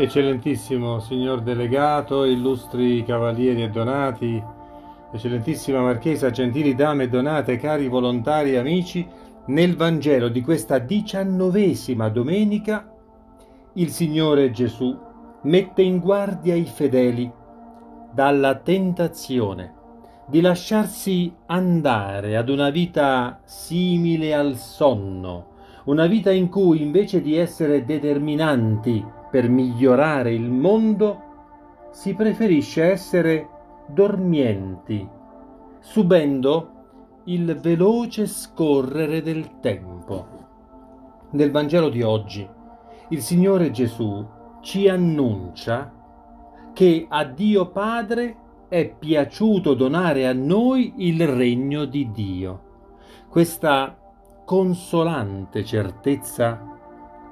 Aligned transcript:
Eccellentissimo 0.00 1.00
signor 1.00 1.40
delegato, 1.40 2.22
illustri 2.22 3.02
cavalieri 3.02 3.64
e 3.64 3.68
donati, 3.68 4.40
eccellentissima 5.12 5.80
marchesa, 5.80 6.30
gentili 6.30 6.76
dame 6.76 7.02
e 7.02 7.08
donate, 7.08 7.56
cari 7.56 7.88
volontari 7.88 8.52
e 8.52 8.58
amici, 8.58 9.04
nel 9.46 9.74
Vangelo 9.74 10.28
di 10.28 10.40
questa 10.40 10.78
diciannovesima 10.78 12.10
domenica 12.10 12.94
il 13.72 13.90
Signore 13.90 14.52
Gesù 14.52 14.96
mette 15.42 15.82
in 15.82 15.98
guardia 15.98 16.54
i 16.54 16.66
fedeli 16.66 17.28
dalla 18.12 18.54
tentazione 18.54 19.74
di 20.28 20.40
lasciarsi 20.40 21.34
andare 21.46 22.36
ad 22.36 22.48
una 22.50 22.70
vita 22.70 23.40
simile 23.42 24.32
al 24.32 24.54
sonno, 24.58 25.56
una 25.86 26.06
vita 26.06 26.30
in 26.30 26.48
cui 26.48 26.82
invece 26.82 27.20
di 27.20 27.36
essere 27.36 27.84
determinanti 27.84 29.16
per 29.30 29.48
migliorare 29.48 30.32
il 30.32 30.50
mondo, 30.50 31.22
si 31.90 32.14
preferisce 32.14 32.84
essere 32.84 33.48
dormienti, 33.86 35.08
subendo 35.80 36.72
il 37.24 37.58
veloce 37.58 38.26
scorrere 38.26 39.22
del 39.22 39.60
tempo. 39.60 40.26
Nel 41.30 41.50
Vangelo 41.50 41.88
di 41.88 42.02
oggi 42.02 42.48
il 43.10 43.20
Signore 43.22 43.70
Gesù 43.70 44.26
ci 44.60 44.88
annuncia 44.88 45.92
che 46.72 47.06
a 47.08 47.24
Dio 47.24 47.70
Padre 47.70 48.36
è 48.68 48.94
piaciuto 48.98 49.74
donare 49.74 50.26
a 50.26 50.32
noi 50.32 50.94
il 50.98 51.26
regno 51.26 51.84
di 51.84 52.10
Dio. 52.12 52.62
Questa 53.28 53.96
consolante 54.44 55.64
certezza 55.64 56.77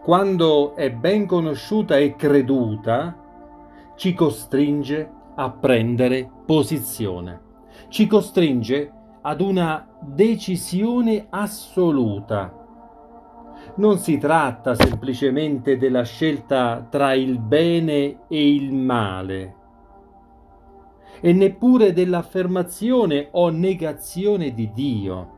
quando 0.07 0.77
è 0.77 0.89
ben 0.93 1.27
conosciuta 1.27 1.97
e 1.97 2.15
creduta, 2.15 3.13
ci 3.97 4.15
costringe 4.15 5.11
a 5.35 5.51
prendere 5.51 6.31
posizione, 6.47 7.41
ci 7.89 8.07
costringe 8.07 8.93
ad 9.23 9.41
una 9.41 9.85
decisione 10.01 11.27
assoluta. 11.29 12.55
Non 13.75 13.99
si 13.99 14.17
tratta 14.19 14.77
semplicemente 14.77 15.77
della 15.77 16.05
scelta 16.05 16.87
tra 16.89 17.13
il 17.15 17.41
bene 17.41 18.21
e 18.29 18.55
il 18.55 18.73
male, 18.73 19.55
e 21.21 21.33
neppure 21.33 21.93
dell'affermazione 21.93 23.31
o 23.33 23.49
negazione 23.49 24.55
di 24.55 24.71
Dio 24.73 25.36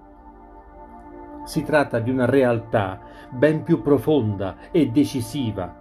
si 1.49 1.65
tratta 1.65 1.99
di 1.99 2.11
una 2.11 2.27
realtà 2.27 3.01
ben 3.31 3.63
più 3.63 3.81
profonda 3.81 4.57
e 4.71 4.91
decisiva. 4.91 5.75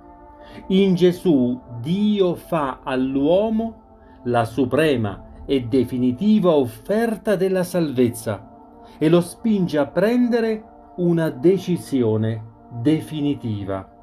In 0.68 0.96
Gesù 0.96 1.60
Dio 1.82 2.36
fa 2.36 2.80
all'uomo 2.84 3.82
la 4.24 4.46
suprema 4.46 5.42
e 5.46 5.66
definitiva 5.66 6.52
offerta 6.52 7.36
della 7.36 7.64
salvezza 7.64 8.50
e 8.98 9.10
lo 9.10 9.20
spinge 9.20 9.78
a 9.78 9.88
prendere 9.88 10.64
una 10.96 11.30
decisione 11.30 12.42
definitiva. 12.70 13.94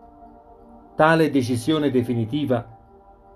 Tale 0.94 1.30
decisione 1.30 1.90
definitiva 1.90 2.76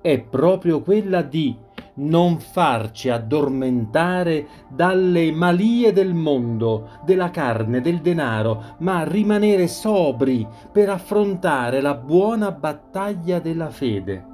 è 0.03 0.21
proprio 0.21 0.83
quella 0.83 1.23
di 1.23 1.57
non 1.99 2.39
farci 2.39 3.09
addormentare 3.09 4.47
dalle 4.69 5.33
malie 5.33 5.93
del 5.93 6.15
mondo, 6.15 6.91
della 7.05 7.31
carne, 7.31 7.81
del 7.81 8.01
denaro, 8.01 8.77
ma 8.79 9.05
rimanere 9.05 9.67
sobri 9.67 10.47
per 10.71 10.91
affrontare 10.91 11.81
la 11.81 11.95
buona 11.95 12.53
battaglia 12.53 13.39
della 13.39 13.71
fede. 13.71 14.25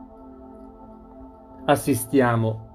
Assistiamo 1.67 2.73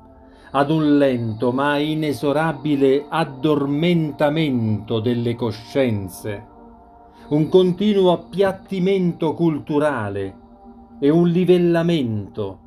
ad 0.52 0.72
un 0.72 0.98
lento 0.98 1.52
ma 1.52 1.78
inesorabile 1.78 3.06
addormentamento 3.08 5.00
delle 5.00 5.36
coscienze, 5.36 6.48
un 7.30 7.48
continuo 7.50 8.12
appiattimento 8.12 9.36
culturale 9.36 10.38
e 11.00 11.10
un 11.12 11.28
livellamento 11.28 12.60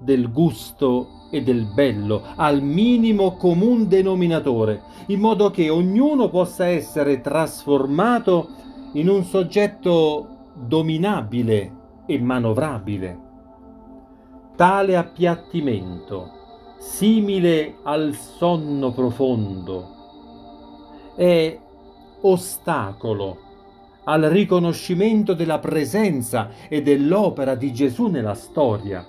del 0.00 0.32
gusto 0.32 1.17
e 1.30 1.42
del 1.42 1.66
bello 1.66 2.22
al 2.36 2.62
minimo 2.62 3.36
comun 3.36 3.88
denominatore, 3.88 4.82
in 5.06 5.20
modo 5.20 5.50
che 5.50 5.68
ognuno 5.68 6.28
possa 6.28 6.66
essere 6.66 7.20
trasformato 7.20 8.48
in 8.92 9.08
un 9.08 9.24
soggetto 9.24 10.52
dominabile 10.54 11.72
e 12.06 12.18
manovrabile. 12.18 13.26
Tale 14.56 14.96
appiattimento, 14.96 16.30
simile 16.78 17.76
al 17.82 18.14
sonno 18.14 18.92
profondo, 18.92 19.96
è 21.14 21.58
ostacolo 22.22 23.46
al 24.04 24.22
riconoscimento 24.22 25.34
della 25.34 25.58
presenza 25.58 26.48
e 26.68 26.80
dell'opera 26.82 27.54
di 27.54 27.72
Gesù 27.72 28.06
nella 28.06 28.34
storia 28.34 29.04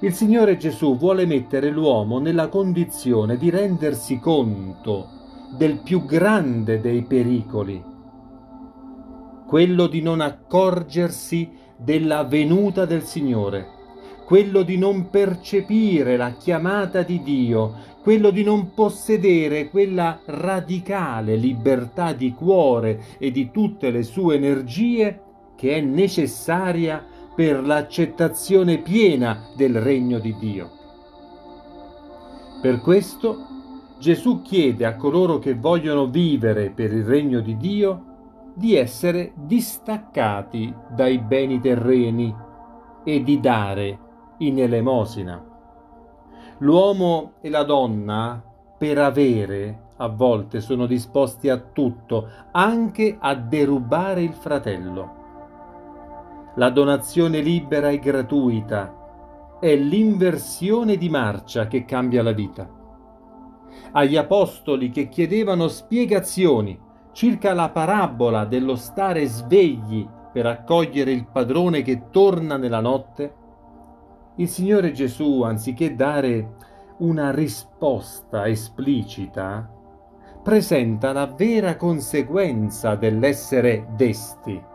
il 0.00 0.12
Signore 0.12 0.58
Gesù 0.58 0.98
vuole 0.98 1.24
mettere 1.24 1.70
l'uomo 1.70 2.18
nella 2.18 2.48
condizione 2.48 3.38
di 3.38 3.48
rendersi 3.48 4.18
conto 4.18 5.08
del 5.56 5.78
più 5.78 6.04
grande 6.04 6.80
dei 6.80 7.02
pericoli, 7.02 7.82
quello 9.46 9.86
di 9.86 10.02
non 10.02 10.20
accorgersi 10.20 11.50
della 11.78 12.24
venuta 12.24 12.84
del 12.84 13.04
Signore, 13.04 13.66
quello 14.26 14.62
di 14.62 14.76
non 14.76 15.08
percepire 15.08 16.18
la 16.18 16.32
chiamata 16.32 17.02
di 17.02 17.22
Dio, 17.22 17.74
quello 18.02 18.30
di 18.30 18.44
non 18.44 18.74
possedere 18.74 19.70
quella 19.70 20.20
radicale 20.26 21.36
libertà 21.36 22.12
di 22.12 22.32
cuore 22.32 23.02
e 23.18 23.30
di 23.30 23.50
tutte 23.50 23.90
le 23.90 24.02
sue 24.02 24.34
energie 24.34 25.20
che 25.56 25.76
è 25.76 25.80
necessaria 25.80 27.02
per 27.36 27.62
l'accettazione 27.62 28.78
piena 28.78 29.50
del 29.54 29.78
regno 29.78 30.18
di 30.18 30.34
Dio. 30.38 30.70
Per 32.62 32.80
questo 32.80 33.36
Gesù 33.98 34.40
chiede 34.40 34.86
a 34.86 34.96
coloro 34.96 35.38
che 35.38 35.54
vogliono 35.54 36.06
vivere 36.06 36.70
per 36.70 36.94
il 36.94 37.04
regno 37.04 37.40
di 37.40 37.58
Dio 37.58 38.04
di 38.54 38.74
essere 38.74 39.32
distaccati 39.34 40.74
dai 40.88 41.18
beni 41.18 41.60
terreni 41.60 42.34
e 43.04 43.22
di 43.22 43.38
dare 43.38 43.98
in 44.38 44.58
elemosina. 44.58 45.44
L'uomo 46.60 47.32
e 47.42 47.50
la 47.50 47.64
donna, 47.64 48.42
per 48.78 48.96
avere, 48.96 49.88
a 49.98 50.08
volte 50.08 50.62
sono 50.62 50.86
disposti 50.86 51.50
a 51.50 51.58
tutto, 51.58 52.28
anche 52.52 53.18
a 53.20 53.34
derubare 53.34 54.22
il 54.22 54.32
fratello. 54.32 55.24
La 56.58 56.70
donazione 56.70 57.42
libera 57.42 57.90
e 57.90 57.98
gratuita 57.98 59.58
è 59.60 59.76
l'inversione 59.76 60.96
di 60.96 61.10
marcia 61.10 61.66
che 61.66 61.84
cambia 61.84 62.22
la 62.22 62.32
vita. 62.32 62.66
Agli 63.92 64.16
apostoli 64.16 64.88
che 64.88 65.10
chiedevano 65.10 65.68
spiegazioni 65.68 66.80
circa 67.12 67.52
la 67.52 67.68
parabola 67.68 68.46
dello 68.46 68.74
stare 68.74 69.26
svegli 69.26 70.08
per 70.32 70.46
accogliere 70.46 71.12
il 71.12 71.26
padrone 71.26 71.82
che 71.82 72.08
torna 72.08 72.56
nella 72.56 72.80
notte, 72.80 73.34
il 74.36 74.48
Signore 74.48 74.92
Gesù, 74.92 75.42
anziché 75.42 75.94
dare 75.94 76.54
una 77.00 77.32
risposta 77.32 78.48
esplicita, 78.48 79.70
presenta 80.42 81.12
la 81.12 81.26
vera 81.26 81.76
conseguenza 81.76 82.94
dell'essere 82.94 83.88
desti 83.94 84.74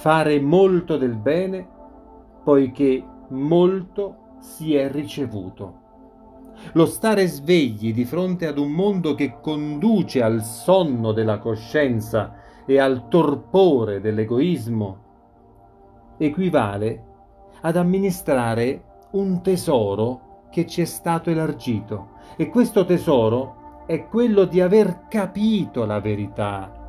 fare 0.00 0.40
molto 0.40 0.96
del 0.96 1.14
bene, 1.14 1.68
poiché 2.42 3.04
molto 3.28 4.38
si 4.38 4.74
è 4.74 4.90
ricevuto. 4.90 5.74
Lo 6.72 6.86
stare 6.86 7.26
svegli 7.26 7.92
di 7.92 8.06
fronte 8.06 8.46
ad 8.46 8.56
un 8.56 8.70
mondo 8.70 9.14
che 9.14 9.40
conduce 9.42 10.22
al 10.22 10.42
sonno 10.42 11.12
della 11.12 11.38
coscienza 11.38 12.34
e 12.64 12.78
al 12.78 13.08
torpore 13.08 14.00
dell'egoismo 14.00 15.08
equivale 16.16 17.04
ad 17.60 17.76
amministrare 17.76 18.84
un 19.12 19.42
tesoro 19.42 20.46
che 20.50 20.66
ci 20.66 20.80
è 20.80 20.86
stato 20.86 21.28
elargito 21.28 22.12
e 22.36 22.48
questo 22.48 22.86
tesoro 22.86 23.84
è 23.86 24.06
quello 24.06 24.46
di 24.46 24.62
aver 24.62 25.08
capito 25.08 25.84
la 25.84 26.00
verità, 26.00 26.79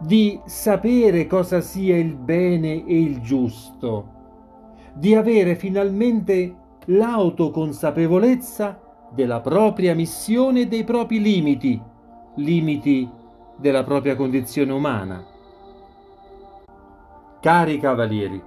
di 0.00 0.40
sapere 0.44 1.26
cosa 1.26 1.60
sia 1.60 1.96
il 1.96 2.14
bene 2.14 2.84
e 2.86 3.00
il 3.00 3.20
giusto, 3.20 4.18
di 4.94 5.14
avere 5.14 5.54
finalmente 5.54 6.56
l'autoconsapevolezza 6.86 8.80
della 9.12 9.40
propria 9.40 9.94
missione 9.94 10.60
e 10.60 10.66
dei 10.66 10.84
propri 10.84 11.20
limiti, 11.20 11.80
limiti 12.36 13.08
della 13.56 13.84
propria 13.84 14.16
condizione 14.16 14.72
umana. 14.72 15.24
Cari 17.40 17.78
cavalieri, 17.78 18.42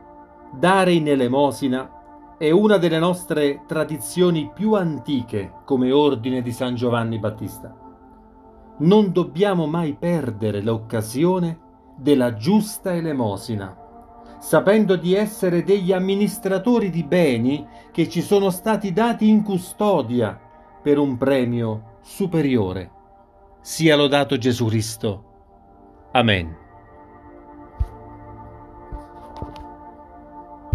Dare 0.55 0.93
in 0.93 1.07
elemosina 1.07 2.35
è 2.37 2.51
una 2.51 2.77
delle 2.77 2.99
nostre 2.99 3.63
tradizioni 3.65 4.51
più 4.53 4.73
antiche 4.75 5.51
come 5.65 5.91
ordine 5.91 6.43
di 6.43 6.51
San 6.51 6.75
Giovanni 6.75 7.17
Battista. 7.17 7.82
Non 8.79 9.11
dobbiamo 9.11 9.67
mai 9.67 9.93
perdere 9.93 10.61
l'occasione 10.61 11.59
della 11.95 12.33
giusta 12.33 12.93
elemosina, 12.93 13.77
sapendo 14.39 14.95
di 14.95 15.13
essere 15.13 15.63
degli 15.63 15.91
amministratori 15.91 16.89
di 16.89 17.03
beni 17.03 17.67
che 17.91 18.09
ci 18.09 18.21
sono 18.21 18.49
stati 18.49 18.91
dati 18.91 19.27
in 19.27 19.43
custodia 19.43 20.39
per 20.81 20.97
un 20.97 21.17
premio 21.17 21.97
superiore. 22.01 22.91
Sia 23.61 23.95
lodato 23.95 24.37
Gesù 24.37 24.65
Cristo. 24.65 25.23
Amen. 26.11 26.62